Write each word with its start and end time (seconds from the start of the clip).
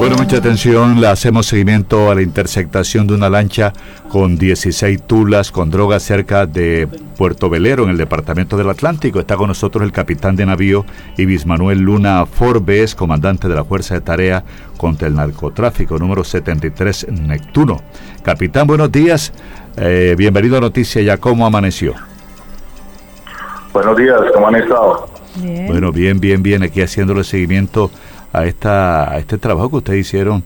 Bueno, 0.00 0.16
mucha 0.16 0.38
atención, 0.38 0.98
le 0.98 1.08
hacemos 1.08 1.44
seguimiento 1.44 2.10
a 2.10 2.14
la 2.14 2.22
intersectación 2.22 3.06
de 3.06 3.12
una 3.12 3.28
lancha 3.28 3.74
con 4.08 4.38
16 4.38 5.02
tulas 5.02 5.52
con 5.52 5.70
drogas 5.70 6.02
cerca 6.02 6.46
de 6.46 6.88
Puerto 7.18 7.50
Velero, 7.50 7.84
en 7.84 7.90
el 7.90 7.98
departamento 7.98 8.56
del 8.56 8.70
Atlántico. 8.70 9.20
Está 9.20 9.36
con 9.36 9.48
nosotros 9.48 9.84
el 9.84 9.92
capitán 9.92 10.36
de 10.36 10.46
navío 10.46 10.86
Ibis 11.18 11.44
Manuel 11.44 11.80
Luna 11.80 12.24
Forbes, 12.24 12.94
comandante 12.94 13.46
de 13.46 13.54
la 13.54 13.62
Fuerza 13.62 13.92
de 13.92 14.00
Tarea 14.00 14.42
contra 14.78 15.06
el 15.06 15.16
Narcotráfico, 15.16 15.98
número 15.98 16.24
73 16.24 17.08
Neptuno. 17.10 17.82
Capitán, 18.22 18.66
buenos 18.66 18.90
días. 18.90 19.34
Eh, 19.76 20.14
bienvenido 20.16 20.56
a 20.56 20.62
Noticias 20.62 21.04
Ya. 21.04 21.18
¿Cómo 21.18 21.44
amaneció? 21.44 21.92
Buenos 23.74 23.98
días, 23.98 24.18
¿cómo 24.32 24.48
han 24.48 24.54
estado? 24.54 25.10
Bueno, 25.66 25.92
bien, 25.92 26.20
bien, 26.20 26.42
bien. 26.42 26.62
Aquí 26.62 26.80
haciéndole 26.80 27.22
seguimiento 27.22 27.90
a, 28.32 28.44
esta, 28.44 29.18
este 29.18 29.38
trabajo 29.38 29.70
que 29.70 29.76
ustedes 29.76 30.00
hicieron 30.00 30.44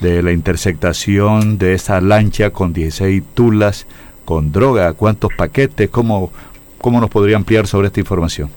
de 0.00 0.22
la 0.22 0.32
intersectación 0.32 1.58
de 1.58 1.74
esa 1.74 2.00
lancha 2.00 2.50
con 2.50 2.72
16 2.72 3.22
tulas 3.34 3.86
con 4.24 4.52
droga, 4.52 4.92
cuántos 4.92 5.32
paquetes, 5.36 5.90
cómo, 5.90 6.30
cómo 6.80 7.00
nos 7.00 7.10
podría 7.10 7.36
ampliar 7.36 7.66
sobre 7.66 7.88
esta 7.88 8.00
información. 8.00 8.50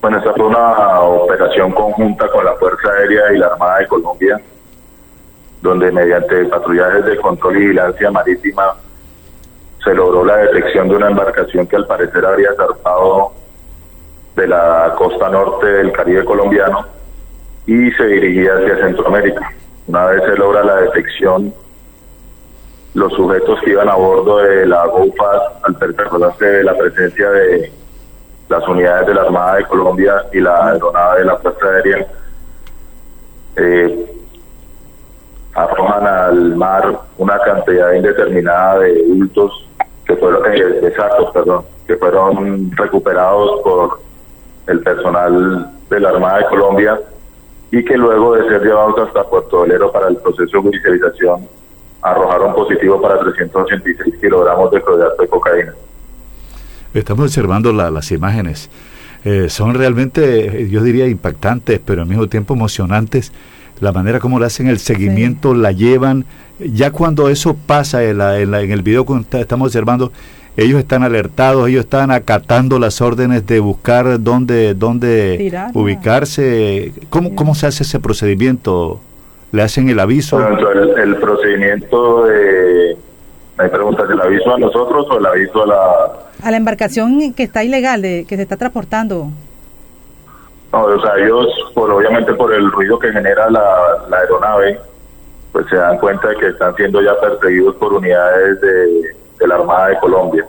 Bueno, 0.00 0.18
esta 0.18 0.32
fue 0.34 0.46
una 0.46 1.00
operación 1.00 1.72
conjunta 1.72 2.28
con 2.28 2.44
la 2.44 2.54
Fuerza 2.54 2.88
Aérea 2.90 3.32
y 3.34 3.38
la 3.38 3.48
Armada 3.48 3.78
de 3.80 3.86
Colombia, 3.88 4.40
donde 5.60 5.92
mediante 5.92 6.44
patrullajes 6.46 7.04
de 7.04 7.16
control 7.16 7.56
y 7.56 7.60
vigilancia 7.60 8.10
marítima 8.10 8.74
se 9.84 9.94
logró 9.94 10.24
la 10.24 10.36
detección 10.36 10.88
de 10.88 10.96
una 10.96 11.08
embarcación 11.08 11.66
que 11.66 11.76
al 11.76 11.86
parecer 11.86 12.24
habría 12.24 12.54
zarpado 12.56 13.32
de 14.36 14.46
la 14.46 14.94
costa 14.96 15.28
norte 15.28 15.66
del 15.66 15.92
Caribe 15.92 16.24
colombiano 16.24 16.99
y 17.70 17.88
se 17.92 18.04
dirigía 18.04 18.54
hacia 18.54 18.78
Centroamérica. 18.78 19.52
Una 19.86 20.06
vez 20.06 20.24
se 20.24 20.36
logra 20.36 20.64
la 20.64 20.74
detección, 20.80 21.54
los 22.94 23.12
sujetos 23.12 23.60
que 23.60 23.70
iban 23.70 23.88
a 23.88 23.94
bordo 23.94 24.38
de 24.38 24.66
la 24.66 24.86
GoFAS, 24.86 25.42
al 25.62 25.76
percatarse 25.76 26.44
de 26.44 26.64
la 26.64 26.76
presencia 26.76 27.30
de 27.30 27.72
las 28.48 28.66
unidades 28.66 29.06
de 29.06 29.14
la 29.14 29.22
Armada 29.22 29.56
de 29.58 29.66
Colombia 29.66 30.24
y 30.32 30.40
la 30.40 30.72
aeronave 30.72 31.20
de 31.20 31.24
la 31.26 31.36
Fuerza 31.36 31.66
Aérea, 31.66 32.06
eh, 33.54 34.12
arrojan 35.54 36.06
al 36.08 36.56
mar 36.56 36.98
una 37.18 37.38
cantidad 37.38 37.92
indeterminada 37.92 38.80
de 38.80 39.00
bultos 39.06 39.68
que 40.06 40.16
fueron, 40.16 40.42
eh, 40.52 40.92
perdón, 41.32 41.64
que 41.86 41.94
fueron 41.94 42.72
recuperados 42.72 43.60
por 43.62 44.00
el 44.66 44.80
personal 44.80 45.70
de 45.88 46.00
la 46.00 46.08
Armada 46.08 46.38
de 46.38 46.46
Colombia 46.46 47.00
y 47.70 47.84
que 47.84 47.96
luego 47.96 48.34
de 48.34 48.48
ser 48.48 48.62
llevados 48.62 48.98
hasta 48.98 49.24
Puerto 49.24 49.62
Velero 49.62 49.92
para 49.92 50.08
el 50.08 50.16
proceso 50.16 50.56
de 50.56 50.62
judicialización 50.62 51.46
arrojaron 52.02 52.54
positivo 52.54 53.00
para 53.00 53.18
386 53.20 54.16
kilogramos 54.20 54.70
de 54.70 54.82
clorhidrato 54.82 55.22
de 55.22 55.28
cocaína. 55.28 55.74
Estamos 56.94 57.26
observando 57.26 57.72
las 57.72 58.10
imágenes. 58.10 58.70
Eh, 59.24 59.48
son 59.48 59.74
realmente, 59.74 60.68
yo 60.70 60.82
diría, 60.82 61.06
impactantes, 61.06 61.80
pero 61.84 62.02
al 62.02 62.08
mismo 62.08 62.28
tiempo 62.28 62.54
emocionantes. 62.54 63.32
La 63.80 63.92
manera 63.92 64.18
como 64.18 64.38
le 64.38 64.46
hacen 64.46 64.66
el 64.66 64.78
seguimiento, 64.78 65.54
la 65.54 65.72
llevan. 65.72 66.24
Ya 66.58 66.90
cuando 66.90 67.28
eso 67.28 67.54
pasa 67.54 68.02
en, 68.02 68.20
en 68.20 68.72
el 68.72 68.82
video 68.82 69.06
que 69.06 69.38
estamos 69.38 69.66
observando, 69.66 70.12
ellos 70.56 70.78
están 70.78 71.02
alertados, 71.02 71.68
ellos 71.68 71.84
están 71.84 72.10
acatando 72.10 72.78
las 72.78 73.00
órdenes 73.00 73.46
de 73.46 73.60
buscar 73.60 74.20
dónde, 74.20 74.74
dónde 74.74 75.52
ubicarse. 75.74 76.92
¿Cómo, 77.08 77.34
¿Cómo 77.34 77.54
se 77.54 77.66
hace 77.66 77.84
ese 77.84 78.00
procedimiento? 78.00 79.00
¿Le 79.52 79.62
hacen 79.62 79.88
el 79.88 79.98
aviso? 80.00 80.38
el, 80.38 81.16
procedimiento 81.16 82.24
de... 82.24 82.96
Me 83.58 83.68
preguntas, 83.68 84.08
¿el 84.10 84.20
aviso 84.20 84.54
a 84.54 84.58
nosotros 84.58 85.06
o 85.10 85.18
el 85.18 85.26
aviso 85.26 85.62
a 85.62 85.66
la...? 85.66 86.46
A 86.46 86.50
la 86.50 86.56
embarcación 86.56 87.34
que 87.34 87.42
está 87.42 87.62
ilegal, 87.62 88.00
de, 88.00 88.24
que 88.26 88.36
se 88.36 88.42
está 88.42 88.56
transportando. 88.56 89.28
No, 90.72 90.84
o 90.84 91.02
sea, 91.02 91.16
ellos, 91.18 91.46
por, 91.74 91.90
obviamente 91.90 92.32
por 92.34 92.54
el 92.54 92.70
ruido 92.70 92.98
que 92.98 93.12
genera 93.12 93.50
la, 93.50 94.06
la 94.08 94.18
aeronave, 94.18 94.78
pues 95.52 95.66
se 95.68 95.76
dan 95.76 95.98
cuenta 95.98 96.28
de 96.28 96.36
que 96.36 96.46
están 96.48 96.74
siendo 96.76 97.02
ya 97.02 97.18
perseguidos 97.20 97.74
por 97.76 97.92
unidades 97.92 98.60
de 98.60 99.19
de 99.40 99.48
la 99.48 99.56
Armada 99.56 99.88
de 99.88 99.98
Colombia. 99.98 100.46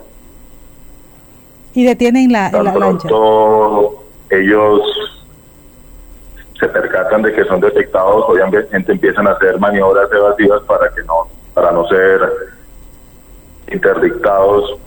¿Y 1.74 1.84
detienen 1.84 2.30
la, 2.30 2.50
la 2.52 2.74
lancha? 2.74 3.08
ellos 4.30 4.80
se 6.58 6.68
percatan 6.68 7.22
de 7.22 7.32
que 7.32 7.44
son 7.44 7.60
detectados, 7.60 8.24
obviamente 8.28 8.92
empiezan 8.92 9.26
a 9.26 9.32
hacer 9.32 9.58
maniobras 9.58 10.10
evasivas 10.12 10.62
para 10.62 10.88
que 10.90 11.02
no, 11.02 11.26
para 11.54 11.72
no 11.72 11.86
ser 11.88 12.20
interdictados 13.70 14.78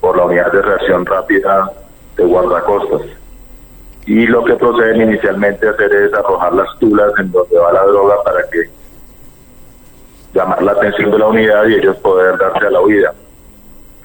por 0.00 0.16
la 0.16 0.24
unidad 0.24 0.52
de 0.52 0.62
reacción 0.62 1.04
rápida 1.04 1.72
de 2.16 2.24
guardacostas. 2.24 3.02
Y 4.06 4.26
lo 4.26 4.44
que 4.44 4.54
proceden 4.54 5.02
inicialmente 5.02 5.66
a 5.66 5.72
hacer 5.72 5.92
es 5.92 6.14
arrojar 6.14 6.52
las 6.52 6.78
tulas 6.78 7.12
en 7.18 7.32
donde 7.32 7.58
va 7.58 7.72
la 7.72 7.82
droga 7.82 8.22
para 8.22 8.48
que 8.48 8.70
llamar 10.32 10.62
la 10.62 10.72
atención 10.72 11.10
de 11.10 11.18
la 11.18 11.26
unidad 11.26 11.66
y 11.66 11.74
ellos 11.74 11.96
poder 11.96 12.38
darse 12.38 12.66
a 12.66 12.70
la 12.70 12.80
huida. 12.80 13.14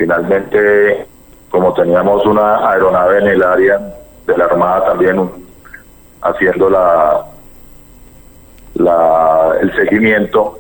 Finalmente, 0.02 1.06
como 1.52 1.76
teníamos 1.76 2.26
una 2.26 2.72
aeronave 2.72 3.20
en 3.20 3.28
el 3.28 3.44
área 3.44 3.80
de 4.26 4.36
la 4.36 4.46
Armada 4.46 4.86
también 4.86 5.30
haciendo 6.24 6.72
la, 6.72 7.24
el 9.62 9.76
seguimiento, 9.76 10.58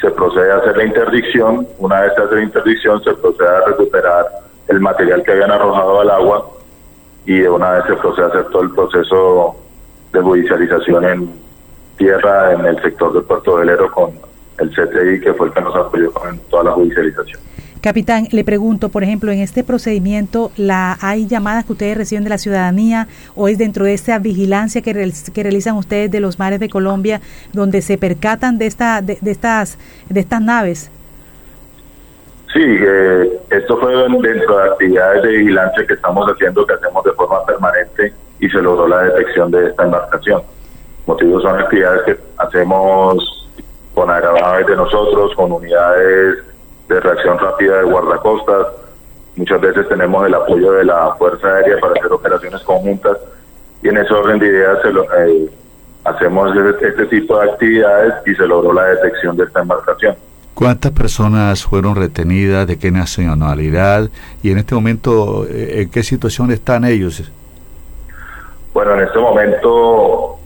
se 0.00 0.12
procede 0.12 0.52
a 0.52 0.58
hacer 0.58 0.76
la 0.76 0.84
interdicción. 0.84 1.66
Una 1.78 2.02
vez 2.02 2.12
se 2.14 2.22
hace 2.22 2.36
la 2.36 2.42
interdicción, 2.42 3.02
se 3.02 3.12
procede 3.14 3.48
a 3.48 3.66
recuperar 3.66 4.26
el 4.68 4.78
material 4.78 5.24
que 5.24 5.32
habían 5.32 5.50
arrojado 5.50 6.00
al 6.00 6.10
agua 6.10 6.48
y 7.26 7.40
de 7.40 7.50
una 7.50 7.72
vez 7.72 7.84
se 7.88 7.94
procede 7.94 8.26
a 8.26 8.28
hacer 8.28 8.44
todo 8.50 8.62
el 8.62 8.70
proceso 8.70 9.56
de 10.12 10.20
judicialización 10.20 11.04
en 11.04 11.32
tierra 11.96 12.52
en 12.52 12.64
el 12.64 12.80
sector 12.80 13.12
del 13.12 13.24
Puerto 13.24 13.56
Velero 13.56 13.90
con 13.90 14.12
el 14.58 14.70
CTI, 14.70 15.20
que 15.20 15.34
fue 15.34 15.48
el 15.48 15.52
que 15.52 15.62
nos 15.62 15.74
apoyó 15.74 16.12
con 16.12 16.38
toda 16.48 16.62
la 16.62 16.70
judicialización. 16.70 17.40
Capitán, 17.82 18.28
le 18.30 18.44
pregunto, 18.44 18.90
por 18.90 19.02
ejemplo, 19.02 19.32
en 19.32 19.40
este 19.40 19.64
procedimiento, 19.64 20.52
la 20.56 20.96
¿hay 21.00 21.26
llamadas 21.26 21.64
que 21.64 21.72
ustedes 21.72 21.96
reciben 21.96 22.22
de 22.22 22.30
la 22.30 22.38
ciudadanía 22.38 23.08
o 23.34 23.48
es 23.48 23.58
dentro 23.58 23.84
de 23.84 23.92
esta 23.92 24.20
vigilancia 24.20 24.82
que, 24.82 24.92
realizan 24.92 25.76
ustedes 25.76 26.08
de 26.08 26.20
los 26.20 26.38
mares 26.38 26.60
de 26.60 26.68
Colombia 26.68 27.20
donde 27.52 27.82
se 27.82 27.98
percatan 27.98 28.56
de, 28.56 28.66
esta, 28.66 29.02
de, 29.02 29.18
estas, 29.24 29.78
de 30.08 30.20
estas 30.20 30.40
naves? 30.40 30.92
Sí, 32.52 32.62
eh, 32.62 33.40
esto 33.50 33.76
fue 33.78 33.96
dentro 33.96 34.58
de 34.58 34.70
actividades 34.70 35.22
de 35.24 35.28
vigilancia 35.30 35.84
que 35.84 35.94
estamos 35.94 36.24
haciendo, 36.28 36.64
que 36.64 36.74
hacemos 36.74 37.02
de 37.02 37.12
forma 37.14 37.44
permanente 37.44 38.12
y 38.38 38.48
se 38.48 38.62
logró 38.62 38.86
la 38.86 39.02
detección 39.02 39.50
de 39.50 39.66
esta 39.66 39.82
embarcación. 39.82 40.40
Motivos 41.06 41.42
son 41.42 41.58
actividades 41.58 42.02
que 42.02 42.16
hacemos 42.38 43.48
con 43.92 44.08
aeronaves 44.08 44.68
de 44.68 44.76
nosotros, 44.76 45.34
con 45.34 45.50
unidades 45.50 46.36
de 46.46 46.51
rápida 47.62 47.78
de 47.78 47.84
guardacostas. 47.84 48.66
Muchas 49.36 49.60
veces 49.60 49.88
tenemos 49.88 50.26
el 50.26 50.34
apoyo 50.34 50.72
de 50.72 50.84
la 50.84 51.14
Fuerza 51.16 51.48
Aérea 51.48 51.78
para 51.80 51.94
hacer 51.94 52.12
operaciones 52.12 52.60
conjuntas 52.62 53.16
y 53.82 53.88
en 53.88 53.96
ese 53.96 54.12
orden 54.12 54.38
de 54.38 54.46
ideas 54.46 54.78
se 54.82 54.92
lo, 54.92 55.04
eh, 55.04 55.50
hacemos 56.04 56.54
este, 56.54 56.88
este, 56.88 57.06
tipo 57.06 57.38
de 57.38 57.50
actividades 57.50 58.14
y 58.26 58.34
se 58.34 58.46
logró 58.46 58.72
la 58.72 58.84
detección 58.84 59.36
de 59.36 59.44
esta 59.44 59.62
embarcación. 59.62 60.16
¿Cuántas 60.54 60.92
personas 60.92 61.64
fueron 61.64 61.96
retenidas? 61.96 62.66
¿De 62.66 62.78
qué 62.78 62.90
nacionalidad? 62.90 64.10
Y 64.42 64.50
en 64.50 64.58
este 64.58 64.74
momento, 64.74 65.46
eh, 65.48 65.82
¿en 65.82 65.90
qué 65.90 66.02
situación 66.02 66.50
están 66.50 66.84
ellos? 66.84 67.32
Bueno, 68.74 68.94
en 68.94 69.00
este 69.00 69.18
momento 69.18 70.38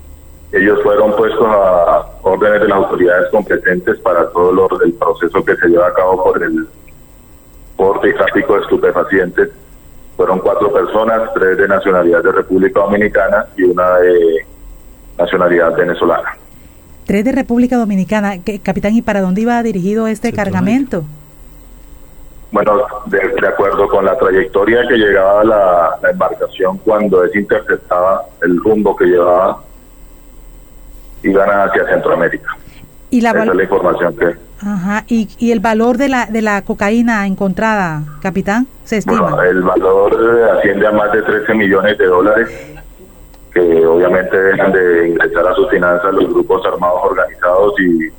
ellos 0.53 0.79
fueron 0.83 1.15
puestos 1.17 1.47
a 1.47 2.07
órdenes 2.23 2.61
de 2.61 2.69
las 2.69 2.79
autoridades 2.79 3.31
competentes 3.31 3.99
para 3.99 4.29
todo 4.31 4.53
lo, 4.53 4.69
el 4.83 4.93
proceso 4.95 5.45
que 5.45 5.57
se 5.57 5.69
lleva 5.69 5.89
a 5.89 5.93
cabo 5.93 6.23
por 6.25 6.43
el 6.43 6.67
porte 7.77 8.09
y 8.09 8.15
tráfico 8.15 8.55
de 8.55 8.61
estupefacientes. 8.63 9.51
Fueron 10.17 10.41
cuatro 10.41 10.73
personas, 10.73 11.31
tres 11.35 11.59
de 11.59 11.69
nacionalidad 11.69 12.23
de 12.23 12.33
República 12.33 12.81
Dominicana 12.81 13.47
y 13.57 13.65
una 13.65 13.99
de 13.99 14.47
nacionalidad 15.19 15.77
venezolana. 15.77 16.37
Tres 17.05 17.25
de 17.25 17.33
República 17.33 17.77
Dominicana. 17.77 18.43
¿Qué, 18.43 18.59
capitán, 18.59 18.95
¿y 18.95 19.03
para 19.03 19.21
dónde 19.21 19.43
iba 19.43 19.63
dirigido 19.63 20.07
este 20.07 20.33
cargamento? 20.33 21.05
Bueno, 22.51 22.73
de, 23.07 23.47
acuerdo 23.47 23.89
con 23.89 24.05
la 24.05 24.17
trayectoria 24.17 24.87
que 24.89 24.97
llegaba 24.97 25.45
la, 25.45 25.99
la 26.03 26.11
embarcación 26.11 26.79
cuando 26.79 27.23
es 27.25 27.35
interceptada, 27.35 28.23
el 28.43 28.57
rumbo 28.63 28.97
que 28.97 29.05
llevaba, 29.05 29.63
iban 31.23 31.49
hacia 31.49 31.87
Centroamérica. 31.87 32.57
¿Y 33.11 33.21
la 33.21 33.31
Esa 33.31 33.45
es 33.45 33.55
la 33.55 33.63
información 33.63 34.17
que... 34.17 34.46
Ajá. 34.61 35.05
¿Y, 35.09 35.29
¿Y 35.39 35.53
el 35.53 35.61
valor 35.61 35.99
de 35.99 36.09
la, 36.09 36.27
de 36.27 36.43
la 36.43 36.63
cocaína 36.63 37.27
encontrada, 37.27 38.03
capitán? 38.23 38.67
¿Se 38.85 38.99
estima? 38.99 39.37
el 39.45 39.63
valor 39.63 40.17
asciende 40.57 40.87
a 40.87 40.93
más 40.93 41.13
de 41.13 41.23
13 41.23 41.55
millones 41.55 41.99
de 41.99 42.07
dólares 42.07 42.49
que 43.53 43.87
obviamente 43.87 44.37
dejan 44.37 44.73
de 44.73 45.09
ingresar 45.09 45.47
a 45.49 45.55
sus 45.55 45.69
finanzas 45.71 46.13
los 46.13 46.29
grupos 46.29 46.65
armados 46.67 47.01
organizados 47.05 47.75
y 47.81 48.11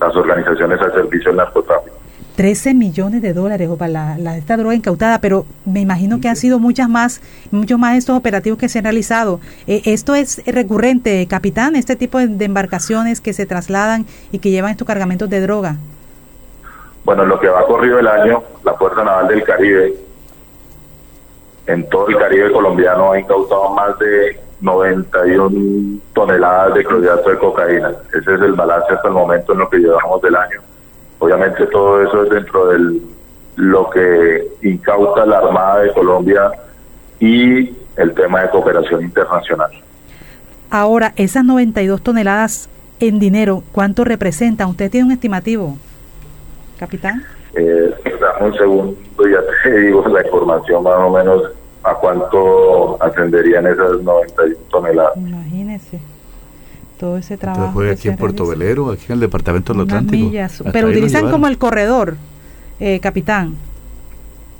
las 0.00 0.14
organizaciones 0.14 0.80
al 0.80 0.92
servicio 0.92 1.30
del 1.30 1.38
narcotráfico. 1.38 1.96
13 2.36 2.74
millones 2.74 3.22
de 3.22 3.32
dólares 3.32 3.68
para 3.78 4.16
la, 4.18 4.36
esta 4.36 4.56
droga 4.56 4.74
incautada, 4.74 5.20
pero 5.20 5.46
me 5.64 5.80
imagino 5.80 6.20
que 6.20 6.28
han 6.28 6.36
sido 6.36 6.58
muchas 6.58 6.88
más, 6.88 7.20
muchos 7.50 7.78
más 7.78 7.96
estos 7.96 8.16
operativos 8.16 8.58
que 8.58 8.68
se 8.68 8.78
han 8.78 8.84
realizado. 8.84 9.40
Eh, 9.66 9.82
¿Esto 9.84 10.14
es 10.14 10.42
recurrente, 10.46 11.26
capitán, 11.28 11.76
este 11.76 11.94
tipo 11.96 12.18
de, 12.18 12.44
embarcaciones 12.44 13.20
que 13.20 13.32
se 13.32 13.46
trasladan 13.46 14.06
y 14.32 14.40
que 14.40 14.50
llevan 14.50 14.72
estos 14.72 14.86
cargamentos 14.86 15.30
de 15.30 15.40
droga? 15.40 15.76
Bueno, 17.04 17.22
en 17.22 17.28
lo 17.28 17.38
que 17.38 17.48
va 17.48 17.66
corrido 17.66 17.98
el 17.98 18.08
año, 18.08 18.42
la 18.64 18.74
Fuerza 18.74 19.04
Naval 19.04 19.28
del 19.28 19.44
Caribe, 19.44 19.94
en 21.66 21.88
todo 21.88 22.08
el 22.08 22.18
Caribe 22.18 22.52
colombiano, 22.52 23.12
ha 23.12 23.20
incautado 23.20 23.70
más 23.74 23.96
de 23.98 24.40
91 24.60 26.00
toneladas 26.12 26.74
de 26.74 26.84
clorhidrato 26.84 27.30
de 27.30 27.38
cocaína. 27.38 27.92
Ese 28.08 28.34
es 28.34 28.40
el 28.40 28.52
balance 28.52 28.92
hasta 28.92 29.08
el 29.08 29.14
momento 29.14 29.52
en 29.52 29.58
lo 29.60 29.68
que 29.68 29.78
llevamos 29.78 30.20
del 30.22 30.34
año 30.34 30.60
Obviamente 31.24 31.66
todo 31.68 32.02
eso 32.02 32.24
es 32.24 32.28
dentro 32.28 32.68
de 32.68 33.00
lo 33.56 33.88
que 33.88 34.46
incauta 34.60 35.24
la 35.24 35.38
Armada 35.38 35.80
de 35.80 35.92
Colombia 35.94 36.52
y 37.18 37.74
el 37.96 38.12
tema 38.12 38.42
de 38.42 38.50
cooperación 38.50 39.02
internacional. 39.04 39.70
Ahora, 40.68 41.14
esas 41.16 41.42
92 41.42 42.02
toneladas 42.02 42.68
en 43.00 43.18
dinero, 43.18 43.62
¿cuánto 43.72 44.04
representan? 44.04 44.68
¿Usted 44.68 44.90
tiene 44.90 45.06
un 45.06 45.12
estimativo, 45.12 45.78
capitán? 46.78 47.24
Eh, 47.54 47.94
dame 48.20 48.50
un 48.50 48.58
segundo, 48.58 48.96
ya 49.20 49.38
te 49.62 49.80
digo 49.80 50.06
la 50.06 50.22
información 50.26 50.82
más 50.82 50.98
o 50.98 51.08
menos 51.08 51.42
a 51.84 51.94
cuánto 51.94 53.02
ascenderían 53.02 53.66
esas 53.66 53.98
91 54.02 54.56
toneladas. 54.70 55.16
Imagínese 55.16 56.00
todo 57.04 57.18
ese 57.18 57.36
trabajo. 57.36 57.70
fue 57.74 57.90
aquí 57.90 58.08
en 58.08 58.16
Puerto 58.16 58.46
Velero, 58.46 58.90
aquí 58.90 59.04
en 59.08 59.12
el 59.16 59.20
departamento 59.20 59.74
del 59.74 59.82
Atlántico. 59.82 60.30
Pero 60.72 60.88
utilizan 60.88 61.30
como 61.30 61.46
el 61.48 61.58
corredor, 61.58 62.16
eh, 62.80 62.98
capitán. 63.00 63.56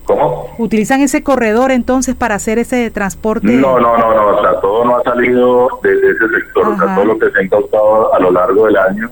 ¿Cómo? 0.05 0.51
¿Utilizan 0.59 1.01
ese 1.01 1.23
corredor 1.23 1.71
entonces 1.71 2.15
para 2.15 2.35
hacer 2.35 2.59
ese 2.59 2.91
transporte? 2.91 3.47
No, 3.47 3.81
no, 3.81 3.97
no, 3.97 4.15
no, 4.15 4.37
o 4.37 4.43
sea, 4.43 4.61
todo 4.61 4.85
no 4.85 4.99
ha 4.99 5.03
salido 5.05 5.69
de, 5.83 5.95
ese 5.95 6.29
sector, 6.35 6.69
o 6.69 6.77
sea, 6.77 6.95
todo 6.95 7.07
lo 7.07 7.19
que 7.19 7.31
se 7.31 7.39
ha 7.39 7.43
incautado 7.43 8.15
a 8.15 8.19
lo 8.19 8.31
largo 8.31 8.67
del 8.67 8.77
año 8.77 9.11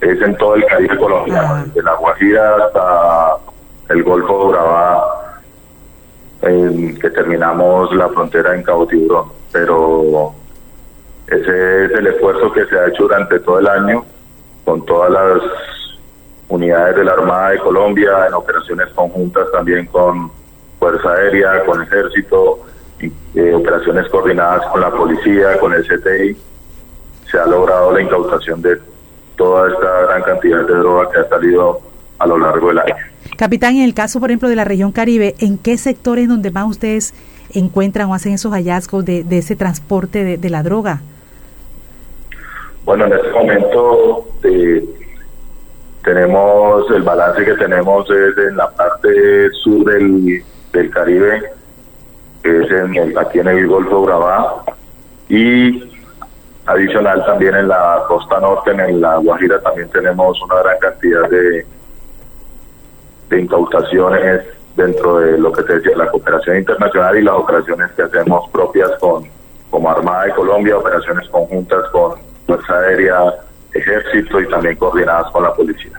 es 0.00 0.20
en 0.20 0.36
todo 0.36 0.56
el 0.56 0.66
Caribe 0.66 0.98
colombiano, 0.98 1.54
ah. 1.54 1.64
de 1.72 1.82
La 1.84 1.94
Guajira 1.94 2.56
hasta 2.66 3.36
el 3.90 4.02
Golfo 4.02 4.38
de 4.40 4.44
Urabá, 4.46 5.40
en 6.42 6.98
que 6.98 7.10
terminamos 7.10 7.94
la 7.94 8.08
frontera 8.08 8.56
en 8.56 8.64
Cabo 8.64 8.88
Tiburón, 8.88 9.26
pero 9.52 10.34
ese 11.28 11.84
es 11.86 11.90
el 11.92 12.06
esfuerzo 12.06 12.52
que 12.52 12.66
se 12.66 12.78
ha 12.78 12.86
hecho 12.86 13.04
durante 13.04 13.40
todo 13.40 13.58
el 13.58 13.66
año 13.66 14.04
con 14.64 14.84
todas 14.84 15.10
las 15.10 15.42
unidades 16.48 16.96
de 16.96 17.04
la 17.04 17.12
Armada 17.12 17.50
de 17.50 17.58
Colombia, 17.58 18.26
en 18.28 18.34
operaciones 18.34 18.88
conjuntas 18.94 19.50
también 19.52 19.86
con 19.86 20.30
Fuerza 20.78 21.10
Aérea, 21.12 21.64
con 21.64 21.82
Ejército, 21.82 22.60
eh, 23.00 23.54
operaciones 23.54 24.08
coordinadas 24.08 24.64
con 24.68 24.80
la 24.80 24.90
policía, 24.90 25.58
con 25.58 25.72
el 25.74 25.82
CTI. 25.82 26.36
Se 27.30 27.38
ha 27.38 27.46
logrado 27.46 27.92
la 27.92 28.02
incautación 28.02 28.62
de 28.62 28.78
toda 29.36 29.68
esta 29.68 30.02
gran 30.02 30.22
cantidad 30.22 30.66
de 30.66 30.74
droga 30.74 31.10
que 31.10 31.18
ha 31.18 31.28
salido 31.28 31.80
a 32.18 32.26
lo 32.26 32.38
largo 32.38 32.68
del 32.68 32.78
año. 32.78 32.94
Capitán, 33.36 33.76
en 33.76 33.82
el 33.82 33.94
caso, 33.94 34.20
por 34.20 34.30
ejemplo, 34.30 34.48
de 34.48 34.56
la 34.56 34.64
región 34.64 34.92
Caribe, 34.92 35.34
¿en 35.38 35.58
qué 35.58 35.76
sectores 35.76 36.28
donde 36.28 36.52
más 36.52 36.68
ustedes 36.68 37.14
encuentran 37.52 38.08
o 38.08 38.14
hacen 38.14 38.32
esos 38.32 38.52
hallazgos 38.52 39.04
de, 39.04 39.24
ese 39.30 39.56
transporte 39.56 40.38
de 40.38 40.50
la 40.50 40.62
droga? 40.62 41.02
Bueno, 42.86 43.06
en 43.06 43.14
este 43.14 43.30
momento 43.32 44.28
eh, 44.44 44.84
tenemos 46.04 46.88
el 46.92 47.02
balance 47.02 47.44
que 47.44 47.54
tenemos 47.54 48.08
es 48.08 48.38
en 48.38 48.56
la 48.56 48.70
parte 48.70 49.50
sur 49.64 49.84
del, 49.84 50.44
Caribe, 50.92 51.42
que 52.44 52.62
es 52.62 52.70
en 52.70 53.18
aquí 53.18 53.40
en 53.40 53.48
el 53.48 53.66
Golfo 53.66 54.02
Urabá, 54.02 54.62
y 55.28 55.90
adicional 56.66 57.26
también 57.26 57.56
en 57.56 57.66
la 57.66 58.04
costa 58.06 58.38
norte, 58.38 58.70
en 58.70 59.00
la 59.00 59.16
Guajira, 59.16 59.60
también 59.62 59.88
tenemos 59.88 60.40
una 60.42 60.62
gran 60.62 60.78
cantidad 60.78 61.28
de, 61.28 61.66
de 63.30 63.40
incautaciones 63.40 64.42
dentro 64.76 65.18
de 65.18 65.38
lo 65.38 65.50
que 65.50 65.64
te 65.64 65.78
decía, 65.80 65.96
la 65.96 66.08
cooperación 66.08 66.58
internacional 66.58 67.18
y 67.18 67.22
las 67.22 67.34
operaciones 67.34 67.90
que 67.96 68.02
hacemos 68.02 68.48
propias 68.50 68.92
con 69.00 69.24
como 69.70 69.90
Armada 69.90 70.26
de 70.26 70.34
Colombia, 70.34 70.78
operaciones 70.78 71.28
conjuntas 71.30 71.88
con 71.90 72.35
Fuerza 72.46 72.74
Aérea, 72.78 73.16
Ejército 73.72 74.40
y 74.40 74.48
también 74.48 74.76
coordinadas 74.76 75.30
con 75.32 75.42
la 75.42 75.52
policía. 75.52 75.92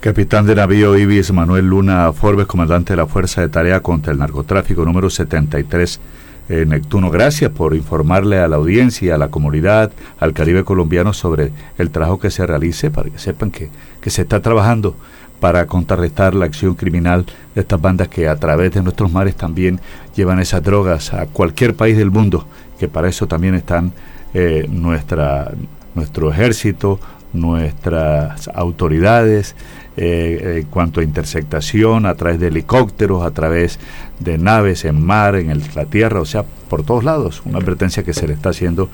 Capitán 0.00 0.46
de 0.46 0.56
navío 0.56 0.96
Ibis 0.98 1.32
Manuel 1.32 1.66
Luna 1.66 2.12
Forbes, 2.12 2.46
comandante 2.46 2.92
de 2.92 2.96
la 2.96 3.06
Fuerza 3.06 3.40
de 3.40 3.48
Tarea 3.48 3.80
contra 3.80 4.12
el 4.12 4.18
Narcotráfico 4.18 4.84
número 4.84 5.08
73. 5.08 6.00
Eh, 6.48 6.64
Neptuno, 6.66 7.08
gracias 7.08 7.52
por 7.52 7.74
informarle 7.76 8.40
a 8.40 8.48
la 8.48 8.56
audiencia, 8.56 9.14
a 9.14 9.18
la 9.18 9.28
comunidad, 9.28 9.92
al 10.18 10.32
Caribe 10.32 10.64
colombiano 10.64 11.12
sobre 11.12 11.52
el 11.78 11.90
trabajo 11.90 12.18
que 12.18 12.30
se 12.30 12.44
realice, 12.44 12.90
para 12.90 13.10
que 13.10 13.18
sepan 13.18 13.52
que, 13.52 13.70
que 14.00 14.10
se 14.10 14.22
está 14.22 14.40
trabajando 14.40 14.96
para 15.38 15.66
contrarrestar 15.66 16.34
la 16.34 16.46
acción 16.46 16.74
criminal 16.74 17.26
de 17.54 17.60
estas 17.60 17.80
bandas 17.80 18.08
que 18.08 18.28
a 18.28 18.36
través 18.36 18.72
de 18.72 18.82
nuestros 18.82 19.10
mares 19.10 19.36
también 19.36 19.80
llevan 20.14 20.40
esas 20.40 20.62
drogas 20.62 21.14
a 21.14 21.26
cualquier 21.26 21.74
país 21.74 21.96
del 21.96 22.10
mundo, 22.10 22.46
que 22.78 22.88
para 22.88 23.08
eso 23.08 23.26
también 23.26 23.54
están 23.54 23.92
eh, 24.34 24.66
nuestra 24.68 25.52
nuestro 25.94 26.30
ejército, 26.30 26.98
nuestras 27.32 28.48
autoridades, 28.48 29.56
eh, 29.96 30.60
en 30.60 30.66
cuanto 30.68 31.00
a 31.00 31.02
intersectación, 31.02 32.06
a 32.06 32.14
través 32.14 32.40
de 32.40 32.48
helicópteros, 32.48 33.22
a 33.24 33.30
través 33.30 33.78
de 34.20 34.38
naves 34.38 34.84
en 34.84 35.04
mar, 35.04 35.36
en 35.36 35.62
la 35.74 35.84
tierra, 35.84 36.20
o 36.20 36.24
sea, 36.24 36.44
por 36.68 36.82
todos 36.82 37.04
lados. 37.04 37.42
Una 37.44 37.58
advertencia 37.58 38.02
que 38.02 38.14
se 38.14 38.26
le 38.26 38.34
está 38.34 38.50
haciendo 38.50 38.88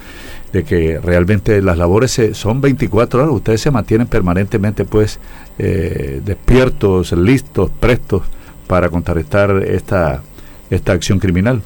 de 0.52 0.64
que 0.64 0.98
realmente 0.98 1.62
las 1.62 1.78
labores 1.78 2.20
son 2.32 2.60
24 2.60 3.22
horas, 3.22 3.34
ustedes 3.34 3.60
se 3.60 3.70
mantienen 3.70 4.06
permanentemente 4.06 4.84
pues 4.84 5.20
eh, 5.58 6.20
despiertos, 6.24 7.12
listos, 7.12 7.70
prestos 7.70 8.22
para 8.66 8.88
contrarrestar 8.88 9.50
esta, 9.66 10.22
esta 10.70 10.92
acción 10.92 11.18
criminal. 11.18 11.62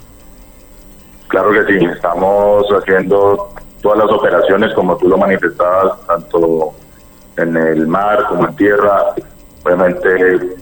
Claro 1.28 1.52
que 1.52 1.72
sí, 1.72 1.84
estamos 1.86 2.66
haciendo 2.70 3.54
todas 3.82 3.98
las 3.98 4.10
operaciones, 4.10 4.72
como 4.74 4.96
tú 4.96 5.08
lo 5.08 5.18
manifestabas, 5.18 6.06
tanto 6.06 6.72
en 7.36 7.56
el 7.56 7.86
mar 7.86 8.24
como 8.28 8.46
en 8.46 8.56
tierra, 8.56 9.14
obviamente 9.64 10.56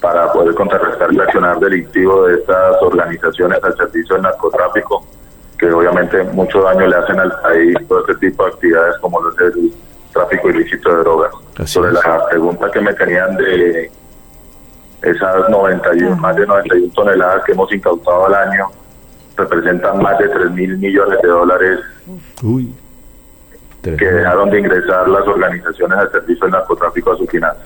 para 0.00 0.30
poder 0.32 0.54
contrarrestar 0.54 1.10
el 1.10 1.20
accionar 1.20 1.58
delictivo 1.60 2.26
de 2.26 2.34
estas 2.34 2.82
organizaciones 2.82 3.58
al 3.64 3.74
servicio 3.74 4.16
del 4.16 4.22
narcotráfico, 4.24 5.06
que 5.58 5.72
obviamente 5.72 6.22
mucho 6.24 6.60
daño 6.60 6.86
le 6.86 6.96
hacen 6.96 7.18
al 7.18 7.32
país 7.40 7.74
todo 7.88 8.00
este 8.00 8.14
tipo 8.16 8.44
de 8.44 8.50
actividades 8.50 8.98
como 8.98 9.18
lo 9.22 9.30
es 9.30 9.54
el 9.56 9.72
tráfico 10.12 10.50
ilícito 10.50 10.90
de 10.90 10.96
drogas. 10.96 11.32
Sobre 11.64 11.92
la 11.92 12.26
pregunta 12.28 12.70
que 12.70 12.80
me 12.82 12.92
tenían 12.92 13.34
de 13.36 13.90
esas 15.00 15.48
91, 15.48 16.16
más 16.16 16.36
de 16.36 16.46
91 16.46 16.92
toneladas 16.94 17.44
que 17.44 17.52
hemos 17.52 17.72
incautado 17.72 18.26
al 18.26 18.34
año, 18.34 18.68
representan 19.36 20.00
más 20.02 20.18
de 20.18 20.28
3 20.28 20.50
mil 20.52 20.78
millones 20.78 21.18
de 21.22 21.28
dólares 21.28 21.80
que 23.82 24.04
dejaron 24.04 24.50
de 24.50 24.60
ingresar 24.60 25.08
las 25.08 25.26
organizaciones 25.26 25.98
al 25.98 26.10
servicio 26.10 26.44
del 26.44 26.52
narcotráfico 26.52 27.12
a 27.12 27.16
su 27.16 27.26
final. 27.26 27.56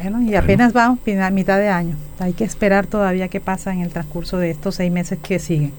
Bueno, 0.00 0.22
y 0.22 0.34
apenas 0.34 0.74
va 0.74 0.86
a 0.86 1.30
mitad 1.30 1.58
de 1.58 1.68
año. 1.68 1.96
Hay 2.18 2.32
que 2.32 2.44
esperar 2.44 2.86
todavía 2.86 3.28
qué 3.28 3.40
pasa 3.40 3.72
en 3.72 3.80
el 3.80 3.90
transcurso 3.90 4.38
de 4.38 4.50
estos 4.50 4.76
seis 4.76 4.90
meses 4.90 5.18
que 5.22 5.38
siguen. 5.38 5.72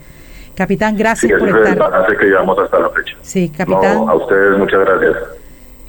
Capitán, 0.54 0.96
gracias 0.96 1.38
por 1.38 1.50
estar. 1.50 2.06
Es 2.10 2.18
que 2.18 2.26
llevamos 2.26 2.58
hasta 2.60 2.80
la 2.80 2.90
fecha. 2.90 3.16
Sí, 3.22 3.50
capitán. 3.50 4.08
a 4.08 4.14
ustedes 4.14 4.58
muchas 4.58 4.80
gracias. 4.80 5.16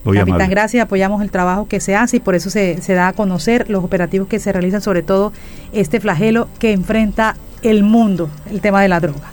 capitán, 0.05 0.51
gracias. 0.51 0.85
Apoyamos 0.85 1.23
el 1.23 1.31
trabajo 1.31 1.69
que 1.69 1.79
se 1.79 1.95
hace 1.95 2.17
y 2.17 2.21
por 2.21 2.35
eso 2.35 2.51
se, 2.51 2.81
se 2.81 2.95
da 2.95 3.09
a 3.09 3.13
conocer 3.13 3.71
los 3.71 3.85
operativos 3.85 4.27
que 4.27 4.41
se 4.41 4.53
realizan, 4.53 4.81
sobre 4.81 5.03
todo 5.03 5.33
este 5.73 6.01
flagelo 6.01 6.49
que 6.59 6.73
enfrenta 6.73 7.37
el 7.63 7.83
mundo, 7.83 8.29
el 8.51 8.61
tema 8.61 8.83
de 8.83 8.89
la 8.89 9.01
droga. 9.01 9.33